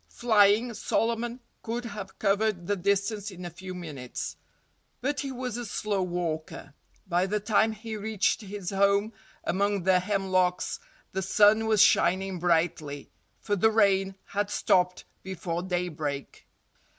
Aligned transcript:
Flying, 0.09 0.73
Solomon 0.73 1.41
could 1.61 1.85
have 1.85 2.17
covered 2.17 2.65
the 2.65 2.75
distance 2.75 3.29
in 3.29 3.45
a 3.45 3.51
few 3.51 3.75
minutes. 3.75 4.35
But 4.99 5.19
he 5.19 5.31
was 5.31 5.57
a 5.57 5.65
slow 5.67 6.01
walker. 6.01 6.73
By 7.07 7.27
the 7.27 7.39
time 7.39 7.71
he 7.73 7.95
reached 7.95 8.41
his 8.41 8.71
home 8.71 9.13
among 9.43 9.83
the 9.83 9.99
hemlocks 9.99 10.79
the 11.11 11.21
sun 11.21 11.67
was 11.67 11.83
shining 11.83 12.39
brightly—for 12.39 13.55
the 13.55 13.69
rain 13.69 14.15
had 14.25 14.49
stopped 14.49 15.05
before 15.21 15.61
daybreak. 15.61 16.47